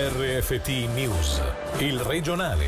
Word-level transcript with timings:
RFT 0.00 0.68
News, 0.94 1.42
il 1.78 1.98
regionale. 1.98 2.66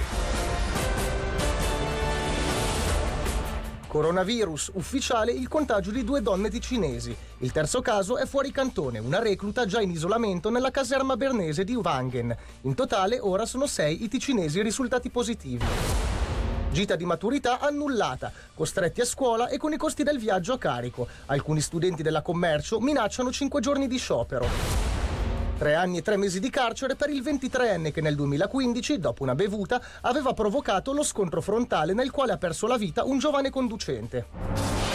Coronavirus, 3.87 4.73
ufficiale 4.75 5.31
il 5.31 5.47
contagio 5.47 5.93
di 5.93 6.03
due 6.03 6.23
donne 6.23 6.51
ticinesi. 6.51 7.17
Il 7.39 7.53
terzo 7.53 7.83
caso 7.83 8.17
è 8.17 8.27
fuori 8.27 8.51
cantone, 8.51 8.99
una 8.99 9.21
recluta 9.21 9.65
già 9.65 9.81
in 9.81 9.91
isolamento 9.91 10.51
nella 10.51 10.73
caserma 10.73 11.17
bernese 11.17 11.63
di 11.63 11.77
Wangen. 11.77 12.37
In 12.63 12.75
totale 12.75 13.21
ora 13.21 13.47
sono 13.47 13.69
sei 13.69 14.03
i 14.03 14.09
ticinesi 14.09 14.61
risultati 14.61 15.09
positivi. 15.09 15.65
Gita 16.73 16.97
di 16.97 17.05
maturità 17.05 17.61
annullata, 17.61 18.33
costretti 18.57 19.03
a 19.03 19.07
scuola 19.07 19.47
e 19.47 19.57
con 19.57 19.73
i 19.73 19.77
costi 19.77 20.03
del 20.03 20.19
viaggio 20.19 20.55
a 20.55 20.59
carico. 20.59 21.07
Alcuni 21.27 21.61
studenti 21.61 22.03
della 22.03 22.23
commercio 22.23 22.81
minacciano 22.81 23.31
5 23.31 23.61
giorni 23.61 23.87
di 23.87 23.99
sciopero. 23.99 24.80
Tre 25.61 25.75
anni 25.75 25.99
e 25.99 26.03
tre 26.03 26.17
mesi 26.17 26.41
di 26.41 26.49
carcere 26.49 26.97
per 26.97 27.11
il 27.11 27.21
23enne 27.21 27.93
che 27.93 28.01
nel 28.01 28.15
2015, 28.15 28.99
dopo 28.99 29.23
una 29.25 29.35
bevuta, 29.35 29.79
aveva 30.01 30.33
provocato 30.33 30.95
lo 30.95 31.03
scontro 31.03 31.43
frontale 31.43 31.93
nel 31.93 32.11
quale 32.11 32.33
ha 32.33 32.39
perso 32.39 32.67
la 32.67 32.79
vita 32.79 33.05
un 33.05 33.19
giovane 33.19 33.51
conducente. 33.51 34.90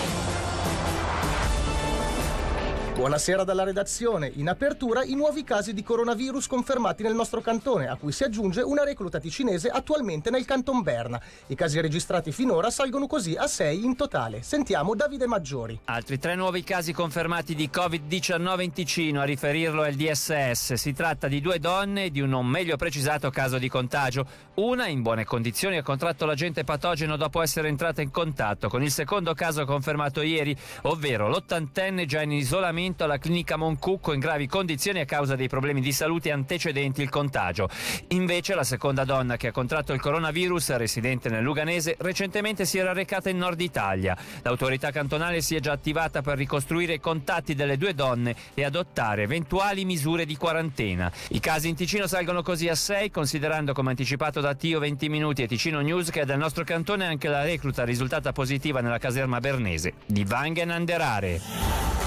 Buonasera 3.05 3.43
dalla 3.43 3.63
redazione. 3.63 4.31
In 4.33 4.49
apertura 4.49 5.03
i 5.03 5.13
nuovi 5.13 5.43
casi 5.43 5.75
di 5.75 5.83
coronavirus 5.83 6.47
confermati 6.47 7.03
nel 7.03 7.13
nostro 7.13 7.39
cantone, 7.39 7.87
a 7.87 7.97
cui 7.97 8.11
si 8.11 8.23
aggiunge 8.23 8.61
una 8.61 8.83
recluta 8.83 9.19
ticinese 9.19 9.69
attualmente 9.69 10.31
nel 10.31 10.43
canton 10.43 10.81
Berna. 10.81 11.21
I 11.45 11.53
casi 11.53 11.79
registrati 11.79 12.31
finora 12.31 12.71
salgono 12.71 13.05
così 13.05 13.35
a 13.35 13.45
6 13.45 13.85
in 13.85 13.95
totale. 13.95 14.41
Sentiamo 14.41 14.95
Davide 14.95 15.27
Maggiori. 15.27 15.79
Altri 15.85 16.17
tre 16.17 16.33
nuovi 16.33 16.63
casi 16.63 16.93
confermati 16.93 17.53
di 17.53 17.69
Covid-19 17.71 18.61
in 18.61 18.71
Ticino, 18.71 19.21
a 19.21 19.25
riferirlo 19.25 19.83
è 19.83 19.89
il 19.89 19.97
DSS. 19.97 20.73
Si 20.73 20.93
tratta 20.93 21.27
di 21.27 21.41
due 21.41 21.59
donne 21.59 22.05
e 22.05 22.09
di 22.09 22.21
un 22.21 22.29
non 22.29 22.47
meglio 22.47 22.75
precisato 22.75 23.29
caso 23.29 23.59
di 23.59 23.69
contagio. 23.69 24.25
Una, 24.55 24.87
in 24.87 25.03
buone 25.03 25.25
condizioni, 25.25 25.77
ha 25.77 25.83
contratto 25.83 26.25
l'agente 26.25 26.63
patogeno 26.63 27.17
dopo 27.17 27.43
essere 27.43 27.67
entrata 27.67 28.01
in 28.01 28.09
contatto 28.09 28.67
con 28.67 28.81
il 28.81 28.89
secondo 28.89 29.35
caso 29.35 29.63
confermato 29.63 30.23
ieri, 30.23 30.57
ovvero 30.83 31.27
l'ottantenne 31.27 32.07
già 32.07 32.23
in 32.23 32.31
isolamento 32.31 32.93
isolamento 32.95 33.03
alla 33.03 33.17
clinica 33.17 33.57
Moncucco 33.57 34.13
in 34.13 34.19
gravi 34.19 34.47
condizioni 34.47 34.99
a 34.99 35.05
causa 35.05 35.35
dei 35.35 35.49
problemi 35.49 35.81
di 35.81 35.91
salute 35.91 36.31
antecedenti 36.31 37.01
il 37.01 37.09
contagio. 37.09 37.69
Invece 38.09 38.55
la 38.55 38.63
seconda 38.63 39.03
donna 39.03 39.37
che 39.37 39.47
ha 39.47 39.51
contratto 39.51 39.93
il 39.93 39.99
coronavirus, 39.99 40.75
residente 40.77 41.29
nel 41.29 41.43
Luganese, 41.43 41.95
recentemente 41.99 42.65
si 42.65 42.77
era 42.77 42.93
recata 42.93 43.29
in 43.29 43.37
Nord 43.37 43.59
Italia. 43.59 44.17
L'autorità 44.41 44.91
cantonale 44.91 45.41
si 45.41 45.55
è 45.55 45.59
già 45.59 45.73
attivata 45.73 46.21
per 46.21 46.37
ricostruire 46.37 46.93
i 46.93 46.99
contatti 46.99 47.53
delle 47.53 47.77
due 47.77 47.93
donne 47.93 48.35
e 48.53 48.63
adottare 48.63 49.23
eventuali 49.23 49.85
misure 49.85 50.25
di 50.25 50.37
quarantena. 50.37 51.11
I 51.29 51.39
casi 51.39 51.67
in 51.67 51.75
Ticino 51.75 52.07
salgono 52.07 52.41
così 52.41 52.69
a 52.69 52.75
6, 52.75 53.11
considerando 53.11 53.73
come 53.73 53.89
anticipato 53.89 54.39
da 54.39 54.55
Tio 54.55 54.79
20 54.79 55.09
Minuti 55.09 55.43
e 55.43 55.47
Ticino 55.47 55.81
News 55.81 56.09
che 56.09 56.25
del 56.25 56.37
nostro 56.37 56.63
cantone 56.63 57.05
anche 57.05 57.27
la 57.27 57.43
recluta 57.43 57.83
risultata 57.83 58.31
positiva 58.31 58.79
nella 58.79 58.97
caserma 58.97 59.39
bernese 59.39 59.93
di 60.05 60.23
Vangen 60.23 60.71
Anderare. 60.71 62.04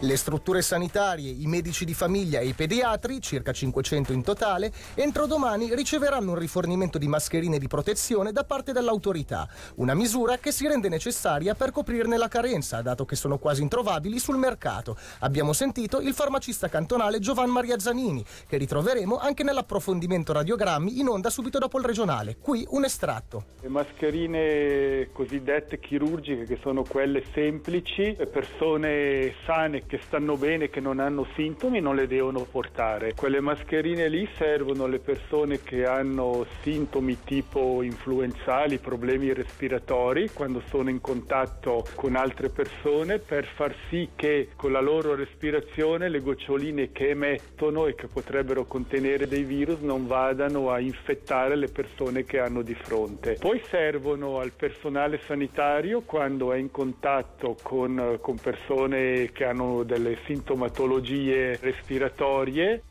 Le 0.00 0.16
strutture 0.18 0.60
sanitarie, 0.60 1.30
i 1.30 1.46
medici 1.46 1.86
di 1.86 1.94
famiglia 1.94 2.40
e 2.40 2.48
i 2.48 2.52
pediatri, 2.52 3.18
circa 3.22 3.50
500 3.50 4.12
in 4.12 4.22
totale, 4.22 4.70
entro 4.92 5.24
domani 5.24 5.74
riceveranno 5.74 6.32
un 6.32 6.38
rifornimento 6.38 6.98
di 6.98 7.08
mascherine 7.08 7.58
di 7.58 7.66
protezione 7.66 8.30
da 8.30 8.44
parte 8.44 8.72
dell'autorità, 8.72 9.48
una 9.76 9.94
misura 9.94 10.36
che 10.36 10.52
si 10.52 10.68
rende 10.68 10.90
necessaria 10.90 11.54
per 11.54 11.70
coprirne 11.70 12.18
la 12.18 12.28
carenza, 12.28 12.82
dato 12.82 13.06
che 13.06 13.16
sono 13.16 13.38
quasi 13.38 13.62
introvabili 13.62 14.18
sul 14.18 14.36
mercato. 14.36 14.98
Abbiamo 15.20 15.54
sentito 15.54 15.98
il 16.00 16.12
farmacista 16.12 16.68
cantonale 16.68 17.18
Giovan 17.18 17.48
Maria 17.48 17.78
Zanini, 17.78 18.22
che 18.46 18.58
ritroveremo 18.58 19.16
anche 19.16 19.44
nell'approfondimento 19.44 20.34
radiogrammi 20.34 21.00
in 21.00 21.08
onda 21.08 21.30
subito 21.30 21.58
dopo 21.58 21.78
il 21.78 21.86
regionale. 21.86 22.36
Qui 22.38 22.66
un 22.72 22.84
estratto. 22.84 23.44
Le 23.62 23.68
mascherine 23.68 25.08
cosiddette 25.12 25.80
chirurgiche, 25.80 26.44
che 26.44 26.58
sono 26.60 26.82
quelle 26.82 27.24
semplici, 27.32 28.14
persone 28.30 29.32
sane 29.46 29.84
che 29.86 29.98
stanno 30.02 30.36
bene, 30.36 30.68
che 30.68 30.80
non 30.80 30.98
hanno 30.98 31.26
sintomi, 31.34 31.80
non 31.80 31.94
le 31.94 32.06
devono 32.06 32.46
portare. 32.50 33.14
Quelle 33.14 33.40
mascherine 33.40 34.08
lì 34.08 34.28
servono 34.36 34.84
alle 34.84 34.98
persone 34.98 35.62
che 35.62 35.86
hanno 35.86 36.46
sintomi 36.62 37.18
tipo 37.24 37.82
influenzali, 37.82 38.78
problemi 38.78 39.32
respiratori, 39.32 40.30
quando 40.32 40.62
sono 40.68 40.90
in 40.90 41.00
contatto 41.00 41.84
con 41.94 42.16
altre 42.16 42.48
persone, 42.48 43.18
per 43.18 43.44
far 43.44 43.74
sì 43.88 44.10
che 44.16 44.48
con 44.56 44.72
la 44.72 44.80
loro 44.80 45.14
respirazione 45.14 46.08
le 46.08 46.20
goccioline 46.20 46.92
che 46.92 47.10
emettono 47.10 47.86
e 47.86 47.94
che 47.94 48.08
potrebbero 48.08 48.64
contenere 48.64 49.26
dei 49.28 49.44
virus 49.44 49.80
non 49.80 50.06
vadano 50.06 50.70
a 50.70 50.80
infettare 50.80 51.56
le 51.56 51.68
persone 51.68 52.24
che 52.24 52.38
hanno 52.38 52.62
di 52.62 52.74
fronte. 52.74 53.36
Poi 53.38 53.60
servono 53.68 54.38
al 54.38 54.52
personale 54.52 55.20
sanitario 55.20 56.02
quando 56.02 56.52
è 56.52 56.56
in 56.56 56.70
contatto 56.70 57.56
con, 57.62 58.18
con 58.20 58.36
persone 58.36 59.30
che 59.32 59.44
hanno 59.44 59.75
delle 59.84 60.18
sintomatologie 60.26 61.56
respiratorie 61.60 62.82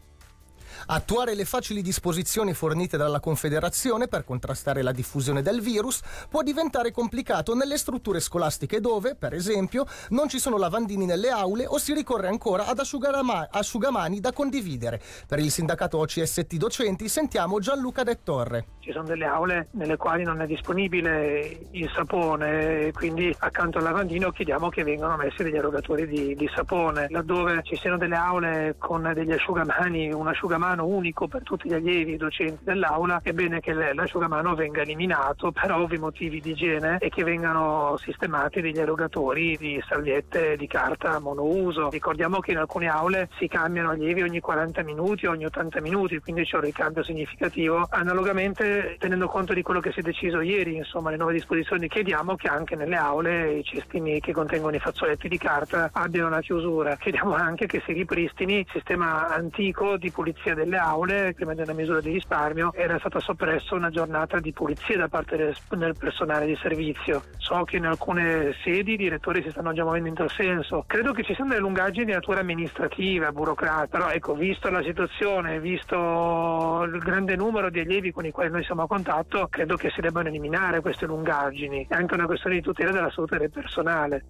Attuare 0.88 1.36
le 1.36 1.46
facili 1.46 1.82
disposizioni 1.82 2.54
fornite 2.54 2.98
dalla 2.98 3.20
Confederazione 3.20 4.08
per 4.08 4.24
contrastare 4.24 4.82
la 4.82 4.92
diffusione 4.92 5.42
del 5.42 5.62
virus 5.62 6.02
può 6.30 6.42
diventare 6.42 6.92
complicato 6.92 7.56
nelle 7.56 7.78
strutture 7.78 8.20
scolastiche 8.20 8.80
dove, 8.80 9.16
per 9.16 9.34
esempio, 9.34 9.86
non 10.10 10.30
ci 10.30 10.40
sono 10.40 10.58
lavandini 10.58 11.06
nelle 11.06 11.30
aule 11.30 11.66
o 11.66 11.78
si 11.78 11.94
ricorre 11.94 12.28
ancora 12.28 12.68
ad 12.68 12.80
asciugamani 12.80 14.20
da 14.20 14.34
condividere. 14.34 15.02
Per 15.28 15.40
il 15.40 15.52
sindacato 15.52 15.98
OCST 16.00 16.56
docenti 16.56 17.08
sentiamo 17.08 17.60
Gianluca 17.60 18.04
De 18.04 18.20
Torre. 18.24 18.66
Ci 18.80 18.92
sono 18.92 19.06
delle 19.06 19.26
aule 19.26 19.70
nelle 19.72 19.98
quali 19.98 20.24
non 20.24 20.42
è 20.42 20.46
disponibile 20.46 21.68
il 21.72 21.90
sapone, 21.94 22.92
quindi 22.94 23.36
accanto 23.40 23.80
al 23.80 23.84
lavandino 23.86 24.32
chiediamo 24.32 24.70
che 24.70 24.84
vengano 24.84 25.16
messi 25.18 25.42
degli 25.42 25.56
erogatori 25.56 26.08
di, 26.08 26.36
di 26.36 26.50
sapone. 26.54 27.08
Laddove 27.10 27.62
ci 27.64 27.76
siano 27.78 27.98
delle 27.98 28.16
aule 28.16 28.76
con 28.78 29.12
degli 29.14 29.32
asciugamani, 29.32 30.12
un 30.12 30.28
asciugamano 30.28 30.65
l'asciugamano 30.66 30.86
unico 30.86 31.28
per 31.28 31.44
tutti 31.44 31.70
gli 31.70 31.74
allievi 31.74 32.14
e 32.14 32.18
docenti 32.18 32.64
dell'aula, 32.64 33.20
è 33.22 33.32
bene 33.32 33.60
che 33.60 33.74
l'asciugamano 33.74 34.56
venga 34.56 34.82
eliminato 34.82 35.52
per 35.52 35.72
ovvi 35.72 35.98
motivi 35.98 36.42
di 36.42 36.52
igiene 36.52 36.98
e 37.00 37.10
che 37.10 37.24
vengano 37.24 37.98
sistemati 37.98 38.62
degli 38.62 38.80
erogatori 38.80 39.56
di 39.58 39.82
salviette 39.88 40.58
di 40.58 40.68
carta 40.68 41.20
monouso. 41.20 41.90
Ricordiamo 41.90 42.40
che 42.40 42.52
in 42.52 42.58
alcune 42.58 42.88
aule 42.88 43.30
si 43.38 43.48
cambiano 43.48 43.92
allievi 43.92 44.24
ogni 44.24 44.40
40 44.40 44.82
minuti, 44.84 45.28
ogni 45.28 45.46
80 45.46 45.82
minuti, 45.82 46.20
quindi 46.20 46.44
c'è 46.44 46.56
un 46.56 46.64
ricambio 46.64 47.04
significativo. 47.04 47.88
Analogamente, 47.90 48.96
tenendo 48.98 49.28
conto 49.28 49.54
di 49.54 49.62
quello 49.62 49.80
che 49.80 49.92
si 49.92 50.00
è 50.00 50.04
deciso 50.04 50.42
ieri, 50.42 50.76
insomma, 50.76 51.12
le 51.12 51.18
nuove 51.18 51.34
disposizioni, 51.34 51.88
chiediamo 51.88 52.36
che 52.36 52.48
anche 52.48 52.76
nelle 52.76 52.96
aule 52.96 53.58
i 53.58 53.64
cestini 53.64 54.20
che 54.20 54.34
contengono 54.34 54.76
i 54.76 54.80
fazzoletti 54.80 55.28
di 55.28 55.38
carta 55.38 55.90
abbiano 55.94 56.28
una 56.28 56.42
chiusura. 56.42 56.96
Chiediamo 56.96 57.34
anche 57.34 57.66
che 57.68 57.82
si 57.86 57.94
ripristini 57.94 58.60
il 58.60 58.68
sistema 58.72 59.28
antico 59.28 59.98
di 59.98 60.12
pulizia 60.12 60.55
delle 60.56 60.78
aule, 60.78 61.34
prima 61.36 61.54
di 61.54 61.62
una 61.62 61.74
misura 61.74 62.02
di 62.02 62.12
risparmio, 62.12 62.74
era 62.74 62.98
stata 62.98 63.20
soppressa 63.20 63.76
una 63.76 63.92
giornata 63.92 64.40
di 64.40 64.52
pulizia 64.52 64.98
da 64.98 65.08
parte 65.08 65.38
del, 65.38 65.56
del 65.70 65.96
personale 65.98 66.48
di 66.48 66.58
servizio. 66.60 67.22
So 67.38 67.64
che 67.64 67.78
in 67.78 67.86
alcune 67.86 68.56
sedi 68.64 68.94
i 68.94 68.98
direttori 68.98 69.44
si 69.44 69.52
stanno 69.52 69.74
già 69.74 69.84
muovendo 69.84 70.10
in 70.10 70.16
tal 70.16 70.32
senso. 70.32 70.84
Credo 70.88 71.14
che 71.14 71.24
ci 71.24 71.36
siano 71.36 71.52
delle 71.52 71.62
lungaggini 71.62 72.06
di 72.06 72.12
natura 72.12 72.40
amministrativa, 72.40 73.32
burocratica, 73.32 73.88
però 73.88 74.10
ecco, 74.10 74.34
visto 74.34 74.70
la 74.70 74.82
situazione, 74.82 75.60
visto 75.60 76.84
il 76.84 76.98
grande 77.00 77.36
numero 77.36 77.70
di 77.70 77.80
allievi 77.80 78.12
con 78.12 78.26
i 78.26 78.32
quali 78.32 78.50
noi 78.50 78.64
siamo 78.64 78.84
a 78.84 78.88
contatto, 78.88 79.48
credo 79.50 79.76
che 79.76 79.92
si 79.92 80.02
debbano 80.02 80.30
eliminare 80.30 80.82
queste 80.82 81.06
lungaggini. 81.06 81.86
È 81.88 81.94
anche 81.94 82.14
una 82.16 82.26
questione 82.26 82.56
di 82.56 82.62
tutela 82.62 82.92
della 82.92 83.12
salute 83.12 83.38
del 83.38 83.52
personale. 83.52 84.24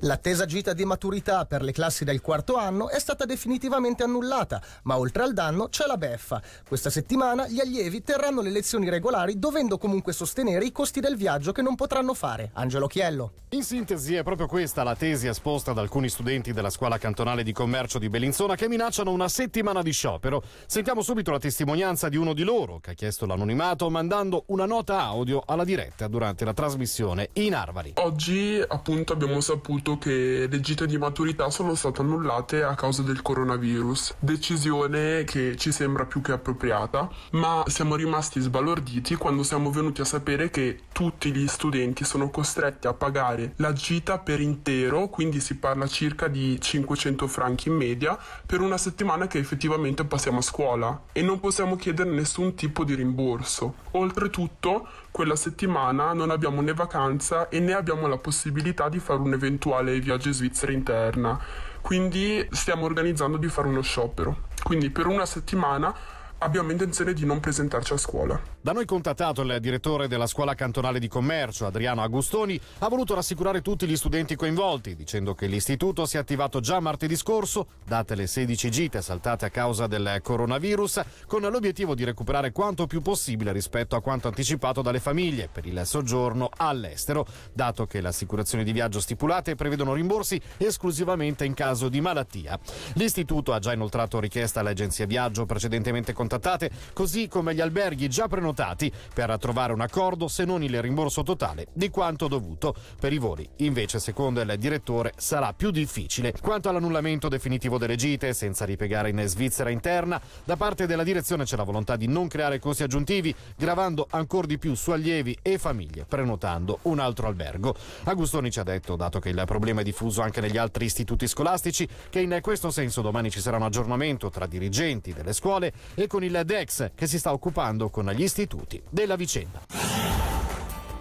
L'attesa 0.00 0.44
gita 0.44 0.74
di 0.74 0.84
maturità 0.84 1.46
per 1.46 1.62
le 1.62 1.72
classi 1.72 2.04
del 2.04 2.20
quarto 2.20 2.56
anno 2.56 2.90
è 2.90 2.98
stata 2.98 3.24
definitivamente 3.24 4.02
annullata, 4.02 4.60
ma 4.82 4.98
oltre 4.98 5.22
al 5.22 5.32
danno 5.32 5.68
c'è 5.68 5.86
la 5.86 5.96
beffa. 5.96 6.42
Questa 6.68 6.90
settimana 6.90 7.48
gli 7.48 7.60
allievi 7.60 8.02
terranno 8.02 8.42
le 8.42 8.50
lezioni 8.50 8.90
regolari 8.90 9.38
dovendo 9.38 9.78
comunque 9.78 10.12
sostenere 10.12 10.66
i 10.66 10.72
costi 10.72 11.00
del 11.00 11.16
viaggio 11.16 11.52
che 11.52 11.62
non 11.62 11.76
potranno 11.76 12.12
fare. 12.12 12.50
Angelo 12.54 12.86
Chiello. 12.86 13.32
In 13.50 13.62
sintesi 13.62 14.16
è 14.16 14.22
proprio 14.22 14.46
questa 14.48 14.82
la 14.82 14.96
tesi 14.96 15.28
esposta 15.28 15.72
da 15.72 15.80
alcuni 15.80 16.10
studenti 16.10 16.52
della 16.52 16.68
scuola 16.68 16.98
cantonale 16.98 17.42
di 17.42 17.52
commercio 17.52 17.98
di 17.98 18.10
Bellinzona 18.10 18.54
che 18.54 18.68
minacciano 18.68 19.10
una 19.10 19.28
settimana 19.28 19.80
di 19.80 19.92
sciopero. 19.92 20.42
Sentiamo 20.66 21.00
subito 21.00 21.30
la 21.30 21.38
testimonianza 21.38 22.10
di 22.10 22.16
uno 22.16 22.34
di 22.34 22.42
loro 22.42 22.80
che 22.80 22.90
ha 22.90 22.94
chiesto 22.94 23.24
l'anonimato 23.24 23.88
mandando 23.88 24.44
una 24.48 24.66
nota 24.66 25.00
audio 25.00 25.42
alla 25.46 25.64
diretta 25.64 26.06
durante 26.06 26.44
la 26.44 26.52
trasmissione 26.52 27.30
in 27.34 27.54
Arvari. 27.54 27.92
Oggi 27.94 28.62
appunto 28.66 29.14
abbiamo 29.14 29.40
saputo 29.40 29.85
saputo 29.86 29.98
che 29.98 30.48
le 30.50 30.60
gite 30.60 30.86
di 30.86 30.98
maturità 30.98 31.48
sono 31.50 31.76
state 31.76 32.00
annullate 32.00 32.64
a 32.64 32.74
causa 32.74 33.02
del 33.02 33.22
coronavirus. 33.22 34.16
Decisione 34.18 35.22
che 35.24 35.54
ci 35.56 35.70
sembra 35.70 36.04
più 36.04 36.20
che 36.20 36.32
appropriata, 36.32 37.08
ma 37.32 37.62
siamo 37.66 37.94
rimasti 37.94 38.40
sbalorditi 38.40 39.14
quando 39.14 39.44
siamo 39.44 39.70
venuti 39.70 40.00
a 40.00 40.04
sapere 40.04 40.50
che 40.50 40.80
tutti 40.92 41.32
gli 41.32 41.46
studenti 41.46 42.04
sono 42.04 42.30
costretti 42.30 42.88
a 42.88 42.94
pagare 42.94 43.52
la 43.56 43.72
gita 43.72 44.18
per 44.18 44.40
intero, 44.40 45.08
quindi 45.08 45.40
si 45.40 45.56
parla 45.56 45.86
circa 45.86 46.26
di 46.26 46.60
500 46.60 47.28
franchi 47.28 47.68
in 47.68 47.76
media, 47.76 48.18
per 48.44 48.60
una 48.60 48.78
settimana 48.78 49.28
che 49.28 49.38
effettivamente 49.38 50.04
passiamo 50.04 50.38
a 50.38 50.42
scuola 50.42 51.02
e 51.12 51.22
non 51.22 51.38
possiamo 51.38 51.76
chiedere 51.76 52.10
nessun 52.10 52.54
tipo 52.54 52.82
di 52.82 52.94
rimborso. 52.94 53.74
Oltretutto, 53.92 54.88
quella 55.16 55.34
settimana 55.34 56.12
non 56.12 56.28
abbiamo 56.28 56.60
né 56.60 56.74
vacanza 56.74 57.48
e 57.48 57.58
né 57.58 57.72
abbiamo 57.72 58.06
la 58.06 58.18
possibilità 58.18 58.90
di 58.90 58.98
fare 58.98 59.18
un 59.18 59.32
eventuale 59.32 59.98
viaggio 59.98 60.28
in 60.28 60.34
Svizzera 60.34 60.72
interna. 60.72 61.40
Quindi 61.80 62.46
stiamo 62.50 62.84
organizzando 62.84 63.38
di 63.38 63.48
fare 63.48 63.66
uno 63.66 63.80
sciopero. 63.80 64.48
Quindi 64.62 64.90
per 64.90 65.06
una 65.06 65.24
settimana 65.24 65.94
abbiamo 66.38 66.70
intenzione 66.70 67.12
di 67.12 67.24
non 67.24 67.40
presentarci 67.40 67.92
a 67.92 67.96
scuola. 67.96 68.40
Da 68.60 68.72
noi 68.72 68.84
contattato 68.84 69.42
il 69.42 69.58
direttore 69.60 70.08
della 70.08 70.26
scuola 70.26 70.54
cantonale 70.54 70.98
di 70.98 71.08
commercio, 71.08 71.66
Adriano 71.66 72.02
Agustoni, 72.02 72.60
ha 72.80 72.88
voluto 72.88 73.14
rassicurare 73.14 73.62
tutti 73.62 73.86
gli 73.86 73.96
studenti 73.96 74.34
coinvolti, 74.34 74.96
dicendo 74.96 75.34
che 75.34 75.46
l'istituto 75.46 76.04
si 76.04 76.16
è 76.16 76.20
attivato 76.20 76.60
già 76.60 76.80
martedì 76.80 77.16
scorso, 77.16 77.68
date 77.84 78.14
le 78.14 78.26
16 78.26 78.70
gite 78.70 79.02
saltate 79.02 79.46
a 79.46 79.50
causa 79.50 79.86
del 79.86 80.20
coronavirus, 80.22 81.00
con 81.26 81.42
l'obiettivo 81.42 81.94
di 81.94 82.04
recuperare 82.04 82.52
quanto 82.52 82.86
più 82.86 83.02
possibile 83.02 83.52
rispetto 83.52 83.94
a 83.94 84.02
quanto 84.02 84.28
anticipato 84.28 84.82
dalle 84.82 85.00
famiglie 85.00 85.48
per 85.50 85.64
il 85.66 85.80
soggiorno 85.84 86.48
all'estero, 86.56 87.26
dato 87.52 87.86
che 87.86 88.00
le 88.00 88.08
assicurazioni 88.08 88.64
di 88.64 88.72
viaggio 88.72 89.00
stipulate 89.00 89.54
prevedono 89.54 89.94
rimborsi 89.94 90.40
esclusivamente 90.56 91.44
in 91.44 91.54
caso 91.54 91.88
di 91.88 92.00
malattia. 92.00 92.58
L'istituto 92.94 93.52
ha 93.52 93.58
già 93.58 93.72
inoltrato 93.72 94.18
richiesta 94.18 94.60
alle 94.60 94.70
agenzie 94.70 95.06
viaggio 95.06 95.46
precedentemente 95.46 96.12
contattate, 96.26 96.70
così 96.92 97.28
come 97.28 97.54
gli 97.54 97.60
alberghi 97.60 98.08
già 98.08 98.26
prenotati 98.26 98.92
per 99.14 99.38
trovare 99.38 99.72
un 99.72 99.80
accordo 99.80 100.26
se 100.26 100.44
non 100.44 100.62
il 100.64 100.82
rimborso 100.82 101.22
totale 101.22 101.68
di 101.72 101.88
quanto 101.88 102.26
dovuto. 102.26 102.74
Per 102.98 103.12
i 103.12 103.18
voli, 103.18 103.48
invece, 103.58 104.00
secondo 104.00 104.40
il 104.40 104.54
direttore, 104.58 105.12
sarà 105.16 105.52
più 105.52 105.70
difficile. 105.70 106.34
Quanto 106.40 106.68
all'annullamento 106.68 107.28
definitivo 107.28 107.78
delle 107.78 107.94
gite, 107.94 108.34
senza 108.34 108.64
ripiegare 108.64 109.10
in 109.10 109.22
Svizzera 109.26 109.70
interna, 109.70 110.20
da 110.44 110.56
parte 110.56 110.86
della 110.86 111.04
direzione 111.04 111.44
c'è 111.44 111.56
la 111.56 111.62
volontà 111.62 111.96
di 111.96 112.08
non 112.08 112.26
creare 112.26 112.58
costi 112.58 112.82
aggiuntivi, 112.82 113.34
gravando 113.56 114.06
ancora 114.10 114.46
di 114.46 114.58
più 114.58 114.74
su 114.74 114.90
allievi 114.90 115.38
e 115.42 115.58
famiglie, 115.58 116.04
prenotando 116.04 116.80
un 116.82 116.98
altro 116.98 117.28
albergo. 117.28 117.74
Agustoni 118.04 118.50
ci 118.50 118.58
ha 118.58 118.64
detto, 118.64 118.96
dato 118.96 119.20
che 119.20 119.28
il 119.28 119.42
problema 119.46 119.82
è 119.82 119.84
diffuso 119.84 120.22
anche 120.22 120.40
negli 120.40 120.56
altri 120.56 120.86
istituti 120.86 121.28
scolastici, 121.28 121.88
che 122.10 122.20
in 122.20 122.38
questo 122.42 122.70
senso 122.70 123.00
domani 123.00 123.30
ci 123.30 123.40
sarà 123.40 123.56
un 123.56 123.62
aggiornamento 123.62 124.28
tra 124.30 124.46
dirigenti 124.46 125.12
delle 125.12 125.32
scuole 125.32 125.72
e 125.94 126.06
con 126.16 126.24
il 126.24 126.40
DEX 126.46 126.92
che 126.94 127.06
si 127.06 127.18
sta 127.18 127.32
occupando 127.34 127.90
con 127.90 128.10
gli 128.12 128.22
istituti 128.22 128.82
della 128.88 129.16
vicenda. 129.16 130.25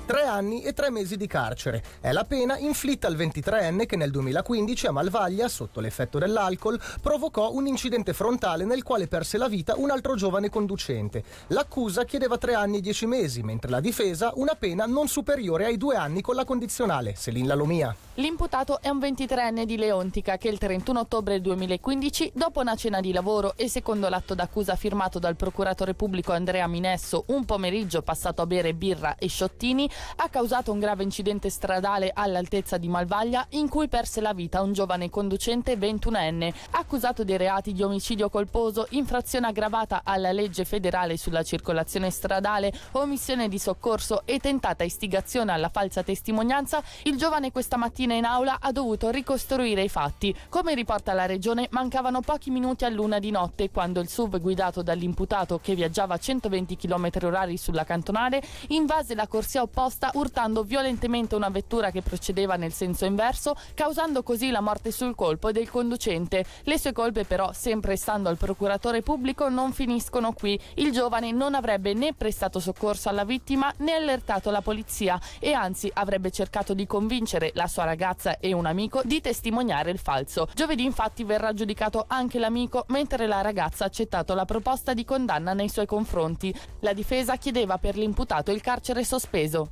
Tre 0.05 0.21
anni 0.21 0.61
e 0.61 0.73
tre 0.73 0.91
mesi 0.91 1.17
di 1.17 1.25
carcere. 1.25 1.83
È 1.99 2.11
la 2.11 2.25
pena 2.25 2.59
inflitta 2.59 3.07
al 3.07 3.15
23enne 3.15 3.87
che 3.87 3.95
nel 3.95 4.11
2015 4.11 4.85
a 4.85 4.91
Malvaglia, 4.91 5.47
sotto 5.47 5.79
l'effetto 5.79 6.19
dell'alcol, 6.19 6.79
provocò 7.01 7.51
un 7.51 7.65
incidente 7.65 8.13
frontale 8.13 8.65
nel 8.65 8.83
quale 8.83 9.07
perse 9.07 9.39
la 9.39 9.47
vita 9.47 9.73
un 9.75 9.89
altro 9.89 10.13
giovane 10.13 10.51
conducente. 10.51 11.23
L'accusa 11.47 12.05
chiedeva 12.05 12.37
tre 12.37 12.53
anni 12.53 12.77
e 12.77 12.81
dieci 12.81 13.07
mesi, 13.07 13.41
mentre 13.41 13.71
la 13.71 13.79
difesa 13.79 14.31
una 14.35 14.53
pena 14.53 14.85
non 14.85 15.07
superiore 15.07 15.65
ai 15.65 15.77
due 15.77 15.95
anni 15.95 16.21
con 16.21 16.35
la 16.35 16.45
condizionale. 16.45 17.15
Selin 17.15 17.47
Lalomia. 17.47 17.95
L'imputato 18.17 18.79
è 18.81 18.89
un 18.89 18.99
23enne 18.99 19.63
di 19.63 19.75
Leontica 19.75 20.37
che 20.37 20.49
il 20.49 20.59
31 20.59 20.99
ottobre 20.99 21.41
2015, 21.41 22.33
dopo 22.35 22.61
una 22.61 22.75
cena 22.75 23.01
di 23.01 23.11
lavoro 23.11 23.53
e 23.57 23.67
secondo 23.67 24.07
l'atto 24.07 24.35
d'accusa 24.35 24.75
firmato 24.75 25.17
dal 25.17 25.35
procuratore 25.35 25.95
pubblico 25.95 26.31
Andrea 26.31 26.67
Minesso, 26.67 27.23
un 27.29 27.43
pomeriggio 27.43 28.03
passato 28.03 28.43
a 28.43 28.45
bere 28.45 28.75
birra 28.75 29.15
e 29.15 29.27
sciottini, 29.27 29.89
ha 30.17 30.29
causato 30.29 30.71
un 30.71 30.79
grave 30.79 31.03
incidente 31.03 31.49
stradale 31.49 32.11
all'altezza 32.13 32.77
di 32.77 32.87
Malvaglia 32.87 33.45
in 33.49 33.69
cui 33.69 33.87
perse 33.87 34.21
la 34.21 34.33
vita 34.33 34.61
un 34.61 34.73
giovane 34.73 35.09
conducente 35.09 35.77
21enne, 35.77 36.53
accusato 36.71 37.23
dei 37.23 37.37
reati 37.37 37.73
di 37.73 37.81
omicidio 37.81 38.29
colposo, 38.29 38.87
infrazione 38.91 39.47
aggravata 39.47 40.01
alla 40.03 40.31
legge 40.31 40.65
federale 40.65 41.17
sulla 41.17 41.43
circolazione 41.43 42.09
stradale, 42.09 42.73
omissione 42.91 43.47
di 43.47 43.57
soccorso 43.57 44.23
e 44.25 44.39
tentata 44.39 44.83
istigazione 44.83 45.51
alla 45.51 45.69
falsa 45.69 46.03
testimonianza, 46.03 46.83
il 47.03 47.17
giovane 47.17 47.51
questa 47.51 47.77
mattina 47.77 48.13
in 48.13 48.25
aula 48.25 48.57
ha 48.59 48.71
dovuto 48.71 49.09
ricostruire 49.09 49.83
i 49.83 49.89
fatti. 49.89 50.35
Come 50.49 50.75
riporta 50.75 51.13
la 51.13 51.25
regione, 51.25 51.67
mancavano 51.71 52.21
pochi 52.21 52.49
minuti 52.49 52.85
a 52.85 52.89
luna 52.89 53.19
di 53.19 53.31
notte 53.31 53.69
quando 53.69 53.99
il 53.99 54.07
SUV 54.07 54.39
guidato 54.39 54.81
dall'imputato 54.81 55.59
che 55.59 55.75
viaggiava 55.75 56.15
a 56.15 56.17
120 56.17 56.75
km 56.75 57.09
h 57.11 57.53
sulla 57.55 57.83
cantonale 57.83 58.41
invase 58.69 59.15
la 59.15 59.27
corsia 59.27 59.61
opposta 59.61 59.84
urtando 60.13 60.63
violentemente 60.63 61.35
una 61.35 61.49
vettura 61.49 61.91
che 61.91 62.01
procedeva 62.01 62.55
nel 62.55 62.73
senso 62.73 63.05
inverso, 63.05 63.55
causando 63.73 64.23
così 64.23 64.49
la 64.51 64.61
morte 64.61 64.91
sul 64.91 65.15
colpo 65.15 65.51
del 65.51 65.69
conducente. 65.69 66.45
Le 66.63 66.77
sue 66.77 66.91
colpe 66.91 67.25
però, 67.25 67.51
sempre 67.53 67.95
stando 67.95 68.29
al 68.29 68.37
procuratore 68.37 69.01
pubblico, 69.01 69.49
non 69.49 69.71
finiscono 69.71 70.33
qui. 70.33 70.59
Il 70.75 70.91
giovane 70.91 71.31
non 71.31 71.55
avrebbe 71.55 71.93
né 71.93 72.13
prestato 72.13 72.59
soccorso 72.59 73.09
alla 73.09 73.25
vittima 73.25 73.73
né 73.77 73.93
allertato 73.93 74.51
la 74.51 74.61
polizia 74.61 75.19
e 75.39 75.53
anzi 75.53 75.91
avrebbe 75.93 76.31
cercato 76.31 76.73
di 76.73 76.85
convincere 76.85 77.51
la 77.53 77.67
sua 77.67 77.83
ragazza 77.83 78.39
e 78.39 78.53
un 78.53 78.65
amico 78.65 79.01
di 79.03 79.21
testimoniare 79.21 79.91
il 79.91 79.99
falso. 79.99 80.47
Giovedì 80.53 80.83
infatti 80.83 81.23
verrà 81.23 81.53
giudicato 81.53 82.05
anche 82.07 82.39
l'amico 82.39 82.85
mentre 82.87 83.27
la 83.27 83.41
ragazza 83.41 83.83
ha 83.83 83.87
accettato 83.87 84.33
la 84.33 84.45
proposta 84.45 84.93
di 84.93 85.05
condanna 85.05 85.53
nei 85.53 85.69
suoi 85.69 85.85
confronti. 85.85 86.53
La 86.79 86.93
difesa 86.93 87.35
chiedeva 87.37 87.77
per 87.77 87.97
l'imputato 87.97 88.51
il 88.51 88.61
carcere 88.61 89.03
sospeso. 89.03 89.69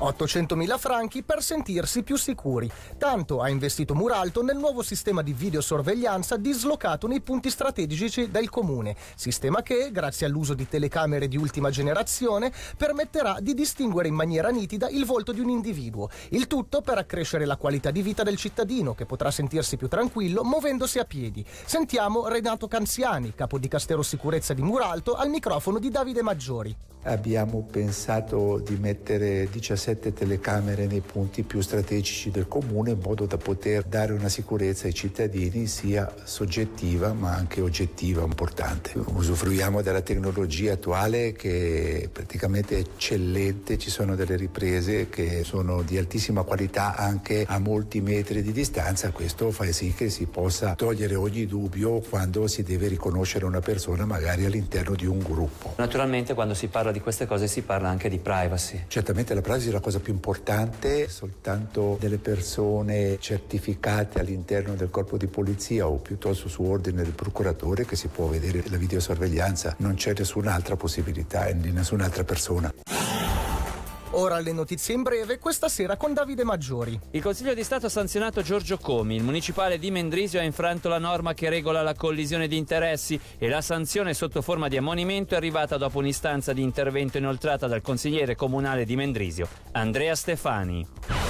800.000 0.00 0.78
franchi 0.78 1.22
per 1.24 1.42
sentirsi 1.42 2.02
più 2.02 2.16
sicuri. 2.16 2.70
Tanto 2.96 3.40
ha 3.40 3.48
investito 3.48 3.94
Muralto 3.94 4.42
nel 4.42 4.56
nuovo 4.56 4.82
sistema 4.82 5.22
di 5.22 5.32
videosorveglianza 5.32 6.36
dislocato 6.36 7.06
nei 7.08 7.20
punti 7.20 7.50
strategici 7.50 8.30
del 8.30 8.48
comune. 8.48 8.94
Sistema 9.16 9.62
che, 9.62 9.90
grazie 9.90 10.26
all'uso 10.26 10.54
di 10.54 10.68
telecamere 10.68 11.26
di 11.26 11.36
ultima 11.36 11.70
generazione, 11.70 12.52
permetterà 12.76 13.38
di 13.40 13.54
distinguere 13.54 14.08
in 14.08 14.14
maniera 14.14 14.50
nitida 14.50 14.88
il 14.88 15.04
volto 15.04 15.32
di 15.32 15.40
un 15.40 15.48
individuo. 15.48 16.08
Il 16.30 16.46
tutto 16.46 16.80
per 16.80 16.98
accrescere 16.98 17.44
la 17.44 17.56
qualità 17.56 17.90
di 17.90 18.02
vita 18.02 18.22
del 18.22 18.36
cittadino, 18.36 18.94
che 18.94 19.06
potrà 19.06 19.30
sentirsi 19.32 19.76
più 19.76 19.88
tranquillo 19.88 20.44
muovendosi 20.44 20.98
a 20.98 21.04
piedi. 21.04 21.44
Sentiamo 21.64 22.28
Renato 22.28 22.68
Canziani, 22.68 23.34
capo 23.34 23.58
di 23.58 23.66
Castero 23.66 24.02
Sicurezza 24.02 24.54
di 24.54 24.62
Muralto, 24.62 25.14
al 25.14 25.28
microfono 25.28 25.78
di 25.80 25.90
Davide 25.90 26.22
Maggiori. 26.22 26.76
Abbiamo 27.04 27.66
pensato 27.70 28.58
di 28.58 28.76
mettere 28.76 29.48
17 29.48 29.87
telecamere 29.94 30.86
nei 30.86 31.00
punti 31.00 31.42
più 31.42 31.60
strategici 31.60 32.30
del 32.30 32.48
comune 32.48 32.90
in 32.92 32.98
modo 33.02 33.26
da 33.26 33.36
poter 33.36 33.84
dare 33.84 34.12
una 34.12 34.28
sicurezza 34.28 34.86
ai 34.86 34.94
cittadini 34.94 35.66
sia 35.66 36.12
soggettiva 36.24 37.12
ma 37.12 37.34
anche 37.34 37.60
oggettiva 37.60 38.22
importante. 38.22 38.92
Usufruiamo 38.94 39.82
della 39.82 40.00
tecnologia 40.00 40.74
attuale 40.74 41.32
che 41.32 42.02
è 42.02 42.08
praticamente 42.08 42.78
eccellente, 42.78 43.78
ci 43.78 43.90
sono 43.90 44.14
delle 44.14 44.36
riprese 44.36 45.08
che 45.08 45.44
sono 45.44 45.82
di 45.82 45.98
altissima 45.98 46.42
qualità 46.42 46.96
anche 46.96 47.44
a 47.46 47.58
molti 47.58 48.00
metri 48.00 48.42
di 48.42 48.52
distanza, 48.52 49.10
questo 49.10 49.50
fa 49.50 49.70
sì 49.72 49.92
che 49.92 50.08
si 50.10 50.26
possa 50.26 50.74
togliere 50.74 51.14
ogni 51.14 51.46
dubbio 51.46 52.00
quando 52.00 52.46
si 52.46 52.62
deve 52.62 52.88
riconoscere 52.88 53.44
una 53.44 53.60
persona 53.60 54.04
magari 54.06 54.44
all'interno 54.44 54.94
di 54.94 55.06
un 55.06 55.18
gruppo. 55.18 55.74
Naturalmente 55.76 56.34
quando 56.34 56.54
si 56.54 56.68
parla 56.68 56.92
di 56.92 57.00
queste 57.00 57.26
cose 57.26 57.46
si 57.46 57.62
parla 57.62 57.88
anche 57.88 58.08
di 58.08 58.18
privacy. 58.18 58.84
Certamente 58.88 59.34
la 59.34 59.40
privacy 59.40 59.70
la 59.78 59.80
cosa 59.80 60.00
più 60.00 60.12
importante, 60.12 61.08
soltanto 61.08 61.96
delle 62.00 62.18
persone 62.18 63.16
certificate 63.20 64.18
all'interno 64.18 64.74
del 64.74 64.90
corpo 64.90 65.16
di 65.16 65.28
polizia 65.28 65.86
o 65.86 65.96
piuttosto 65.96 66.48
su 66.48 66.62
ordine 66.64 67.02
del 67.02 67.12
procuratore 67.12 67.86
che 67.86 67.96
si 67.96 68.08
può 68.08 68.26
vedere 68.26 68.62
la 68.68 68.76
videosorveglianza, 68.76 69.76
non 69.78 69.94
c'è 69.94 70.12
nessun'altra 70.16 70.76
possibilità 70.76 71.50
di 71.52 71.70
nessun'altra 71.70 72.24
persona. 72.24 72.72
Ora 74.12 74.38
le 74.38 74.52
notizie 74.52 74.94
in 74.94 75.02
breve, 75.02 75.38
questa 75.38 75.68
sera 75.68 75.96
con 75.96 76.14
Davide 76.14 76.42
Maggiori. 76.42 76.98
Il 77.10 77.22
Consiglio 77.22 77.52
di 77.52 77.62
Stato 77.62 77.86
ha 77.86 77.90
sanzionato 77.90 78.40
Giorgio 78.40 78.78
Comi. 78.78 79.16
Il 79.16 79.22
municipale 79.22 79.78
di 79.78 79.90
Mendrisio 79.90 80.40
ha 80.40 80.44
infranto 80.44 80.88
la 80.88 80.98
norma 80.98 81.34
che 81.34 81.50
regola 81.50 81.82
la 81.82 81.94
collisione 81.94 82.48
di 82.48 82.56
interessi 82.56 83.20
e 83.36 83.48
la 83.48 83.60
sanzione 83.60 84.14
sotto 84.14 84.40
forma 84.40 84.68
di 84.68 84.78
ammonimento 84.78 85.34
è 85.34 85.36
arrivata 85.36 85.76
dopo 85.76 85.98
un'istanza 85.98 86.54
di 86.54 86.62
intervento 86.62 87.18
inoltrata 87.18 87.66
dal 87.66 87.82
consigliere 87.82 88.34
comunale 88.34 88.86
di 88.86 88.96
Mendrisio, 88.96 89.46
Andrea 89.72 90.14
Stefani. 90.14 91.27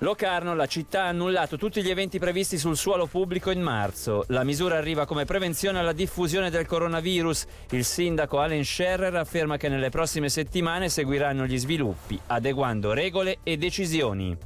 Locarno, 0.00 0.54
la 0.54 0.66
città 0.66 1.04
ha 1.04 1.08
annullato 1.08 1.56
tutti 1.56 1.82
gli 1.82 1.88
eventi 1.88 2.18
previsti 2.18 2.58
sul 2.58 2.76
suolo 2.76 3.06
pubblico 3.06 3.50
in 3.50 3.62
marzo. 3.62 4.24
La 4.28 4.44
misura 4.44 4.76
arriva 4.76 5.06
come 5.06 5.24
prevenzione 5.24 5.78
alla 5.78 5.92
diffusione 5.92 6.50
del 6.50 6.66
coronavirus. 6.66 7.46
Il 7.70 7.84
sindaco 7.84 8.38
Allen 8.38 8.62
Scherrer 8.62 9.14
afferma 9.14 9.56
che 9.56 9.70
nelle 9.70 9.88
prossime 9.88 10.28
settimane 10.28 10.90
seguiranno 10.90 11.46
gli 11.46 11.56
sviluppi, 11.56 12.20
adeguando 12.26 12.92
regole 12.92 13.38
e 13.42 13.56
decisioni. 13.56 14.36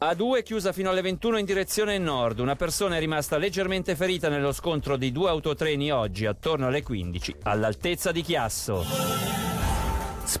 A2 0.00 0.42
chiusa 0.42 0.72
fino 0.72 0.90
alle 0.90 1.02
21 1.02 1.38
in 1.38 1.44
direzione 1.44 1.96
nord. 1.98 2.40
Una 2.40 2.56
persona 2.56 2.96
è 2.96 2.98
rimasta 2.98 3.36
leggermente 3.36 3.94
ferita 3.94 4.28
nello 4.28 4.50
scontro 4.50 4.96
di 4.96 5.12
due 5.12 5.28
autotreni 5.28 5.92
oggi 5.92 6.26
attorno 6.26 6.66
alle 6.66 6.82
15 6.82 7.36
all'altezza 7.42 8.10
di 8.10 8.22
Chiasso. 8.22 9.39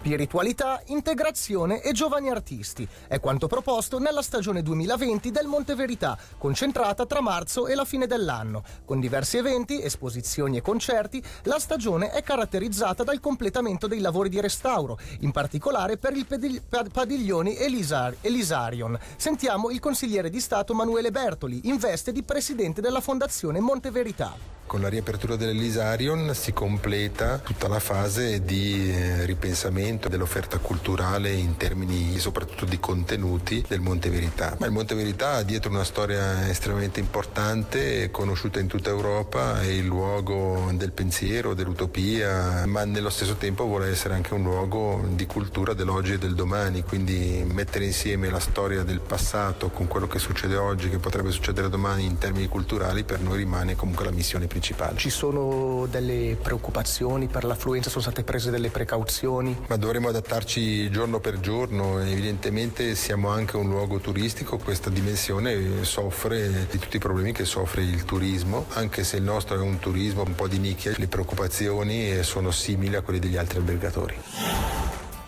Spiritualità, 0.00 0.80
integrazione 0.86 1.82
e 1.82 1.92
giovani 1.92 2.30
artisti 2.30 2.88
è 3.06 3.20
quanto 3.20 3.46
proposto 3.46 3.98
nella 3.98 4.22
stagione 4.22 4.62
2020 4.62 5.30
del 5.30 5.46
Monte 5.46 5.74
Verità, 5.74 6.16
concentrata 6.38 7.04
tra 7.04 7.20
marzo 7.20 7.66
e 7.66 7.74
la 7.74 7.84
fine 7.84 8.06
dell'anno. 8.06 8.62
Con 8.86 8.98
diversi 8.98 9.36
eventi, 9.36 9.82
esposizioni 9.82 10.56
e 10.56 10.62
concerti, 10.62 11.22
la 11.42 11.58
stagione 11.58 12.12
è 12.12 12.22
caratterizzata 12.22 13.04
dal 13.04 13.20
completamento 13.20 13.86
dei 13.86 14.00
lavori 14.00 14.30
di 14.30 14.40
restauro, 14.40 14.98
in 15.20 15.32
particolare 15.32 15.98
per 15.98 16.16
il 16.16 16.24
pedil- 16.24 16.62
padiglioni 16.90 17.58
Elisar- 17.58 18.16
Elisarion. 18.22 18.98
Sentiamo 19.16 19.68
il 19.68 19.80
consigliere 19.80 20.30
di 20.30 20.40
Stato 20.40 20.72
Manuele 20.72 21.10
Bertoli, 21.10 21.68
in 21.68 21.76
veste 21.76 22.10
di 22.10 22.22
presidente 22.22 22.80
della 22.80 23.02
Fondazione 23.02 23.60
Monte 23.60 23.90
Verità. 23.90 24.59
Con 24.70 24.82
la 24.82 24.88
riapertura 24.88 25.34
dell'Elisarion 25.34 26.32
si 26.32 26.52
completa 26.52 27.38
tutta 27.38 27.66
la 27.66 27.80
fase 27.80 28.44
di 28.44 28.88
eh, 28.88 29.24
ripensamento 29.24 30.08
dell'offerta 30.08 30.58
culturale 30.58 31.32
in 31.32 31.56
termini 31.56 32.16
soprattutto 32.20 32.66
di 32.66 32.78
contenuti 32.78 33.64
del 33.66 33.80
Monte 33.80 34.10
Verità. 34.10 34.54
Ma 34.60 34.66
il 34.66 34.72
Monte 34.72 34.94
Verità 34.94 35.32
ha 35.32 35.42
dietro 35.42 35.72
una 35.72 35.82
storia 35.82 36.48
estremamente 36.48 37.00
importante, 37.00 38.12
conosciuta 38.12 38.60
in 38.60 38.68
tutta 38.68 38.90
Europa, 38.90 39.60
è 39.60 39.66
il 39.66 39.86
luogo 39.86 40.70
del 40.74 40.92
pensiero, 40.92 41.54
dell'utopia, 41.54 42.64
ma 42.66 42.84
nello 42.84 43.10
stesso 43.10 43.34
tempo 43.34 43.64
vuole 43.64 43.88
essere 43.88 44.14
anche 44.14 44.34
un 44.34 44.44
luogo 44.44 45.04
di 45.14 45.26
cultura 45.26 45.74
dell'oggi 45.74 46.12
e 46.12 46.18
del 46.18 46.36
domani, 46.36 46.84
quindi 46.84 47.44
mettere 47.44 47.86
insieme 47.86 48.30
la 48.30 48.38
storia 48.38 48.84
del 48.84 49.00
passato 49.00 49.70
con 49.70 49.88
quello 49.88 50.06
che 50.06 50.20
succede 50.20 50.54
oggi, 50.54 50.88
che 50.88 50.98
potrebbe 50.98 51.32
succedere 51.32 51.68
domani 51.68 52.04
in 52.04 52.18
termini 52.18 52.46
culturali, 52.46 53.02
per 53.02 53.18
noi 53.18 53.38
rimane 53.38 53.74
comunque 53.74 54.04
la 54.04 54.12
missione 54.12 54.42
principale 54.46 54.58
principale. 54.60 54.98
Ci 54.98 55.08
sono 55.08 55.86
delle 55.90 56.36
preoccupazioni 56.40 57.26
per 57.26 57.44
l'affluenza, 57.44 57.88
sono 57.88 58.02
state 58.02 58.22
prese 58.22 58.50
delle 58.50 58.68
precauzioni? 58.68 59.56
Ma 59.66 59.76
dovremo 59.76 60.08
adattarci 60.08 60.90
giorno 60.90 61.18
per 61.18 61.40
giorno, 61.40 61.98
evidentemente 62.00 62.94
siamo 62.94 63.28
anche 63.30 63.56
un 63.56 63.68
luogo 63.68 63.98
turistico, 63.98 64.58
questa 64.58 64.90
dimensione 64.90 65.82
soffre 65.84 66.66
di 66.70 66.78
tutti 66.78 66.96
i 66.96 67.00
problemi 67.00 67.32
che 67.32 67.46
soffre 67.46 67.82
il 67.82 68.04
turismo, 68.04 68.66
anche 68.74 69.02
se 69.02 69.16
il 69.16 69.22
nostro 69.22 69.56
è 69.56 69.58
un 69.58 69.78
turismo 69.78 70.22
un 70.22 70.34
po' 70.34 70.46
di 70.46 70.58
nicchia, 70.58 70.92
le 70.94 71.08
preoccupazioni 71.08 72.22
sono 72.22 72.50
simili 72.50 72.96
a 72.96 73.00
quelle 73.00 73.18
degli 73.18 73.38
altri 73.38 73.58
albergatori. 73.58 74.79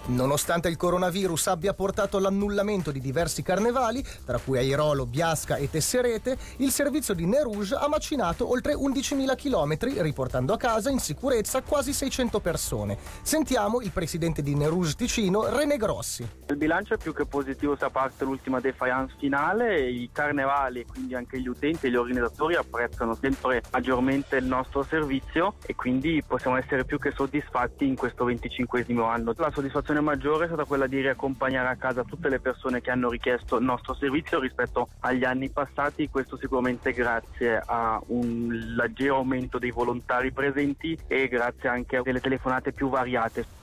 Nonostante 0.05 0.69
il 0.69 0.77
coronavirus 0.77 1.47
abbia 1.47 1.75
portato 1.75 2.17
all'annullamento 2.17 2.91
di 2.91 2.99
diversi 2.99 3.43
carnevali, 3.43 4.05
tra 4.25 4.39
cui 4.39 4.59
Airolo, 4.59 5.07
Biasca 5.07 5.55
e 5.55 5.71
Tesserete, 5.71 6.37
il 6.57 6.73
servizio 6.73 7.15
di 7.15 7.25
Nerouge 7.25 7.77
ha 7.77 7.87
macinato 7.87 8.51
oltre 8.51 8.75
11.000 8.75 9.37
km, 9.37 10.03
riportando 10.03 10.55
a 10.55 10.57
casa 10.57 10.91
in 10.91 10.99
sicurezza 10.99 11.63
quasi 11.63 11.93
600 11.93 12.41
persone. 12.41 12.99
Sentiamo 13.23 13.81
il 13.81 13.93
presidente 13.93 14.43
di 14.43 14.57
Nerouge 14.57 14.95
Ticino, 14.97 15.49
René 15.49 15.77
Grossi. 15.77 16.27
Il 16.49 16.57
bilancio 16.57 16.95
è 16.95 16.99
più 16.99 17.15
che 17.15 17.25
positivo 17.25 17.77
se 17.77 17.85
a 17.85 17.91
parte 17.91 18.25
l'ultima 18.25 18.59
defiance 18.59 19.15
finale, 19.21 19.89
i 19.89 20.11
carnevali 20.13 20.85
quindi 20.85 21.15
anche 21.15 21.41
gli 21.41 21.47
utenti 21.47 21.87
e 21.87 21.91
gli 21.91 21.97
organizzatori 21.97 22.57
apprezzano 22.57 23.17
sempre 23.21 23.63
maggiormente 23.71 24.37
il 24.37 24.47
nostro 24.47 24.83
servizio 24.83 25.55
e 25.65 25.77
quindi 25.77 26.23
possiamo 26.27 26.57
essere 26.57 26.85
più 26.85 26.99
che 26.99 27.13
soddisfatti 27.13 27.87
in 27.87 27.95
questo 27.95 28.25
25 28.25 28.85
anno. 28.99 29.33
La 29.37 29.51
soddisfazione 29.53 29.92
soddisfazione 29.93 30.01
maggiore 30.01 30.45
è 30.45 30.47
stata 30.49 30.65
quella 30.65 30.87
di 30.87 31.01
riaccompagnare 31.01 31.69
a 31.69 31.75
casa 31.77 32.03
tutte 32.03 32.29
le 32.29 32.41
persone 32.41 32.81
che 32.81 32.91
hanno 32.91 33.09
richiesto 33.11 33.59
il 33.59 33.65
nostro 33.65 33.95
servizio 33.95 34.41
rispetto 34.41 34.89
agli 35.01 35.25
anni 35.25 35.51
passati, 35.51 36.09
questo 36.09 36.39
sicuramente 36.39 36.93
grazie 36.93 37.63
a 37.65 38.01
un 38.07 38.75
leggero 38.77 39.17
aumento 39.17 39.59
dei 39.59 39.71
volontari 39.71 40.33
presenti 40.33 40.99
e 41.07 41.29
grazie 41.29 41.69
anche 41.69 41.97
a 41.97 42.03
delle 42.03 42.21
telefonate 42.21 42.73
più 42.73 42.89
variate. 42.89 43.61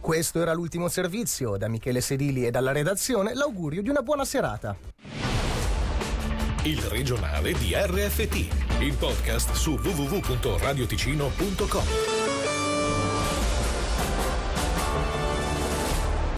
Questo 0.00 0.40
era 0.40 0.54
l'ultimo 0.54 0.86
servizio. 0.88 1.56
Da 1.56 1.68
Michele 1.68 2.00
Sedili 2.00 2.46
e 2.46 2.50
dalla 2.50 2.72
redazione 2.72 3.34
l'augurio 3.34 3.82
di 3.82 3.90
una 3.90 4.02
buona 4.02 4.24
serata. 4.24 4.76
Il 6.62 6.80
regionale 6.82 7.52
di 7.52 7.72
RFT, 7.74 8.80
il 8.80 8.94
podcast 8.94 9.52
su 9.52 9.72
www.radioticino.com. 9.72 12.17